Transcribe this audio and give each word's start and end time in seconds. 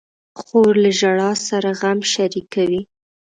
خور 0.41 0.73
له 0.83 0.91
ژړا 0.99 1.31
سره 1.47 1.69
غم 1.79 1.99
شریکوي. 2.13 2.81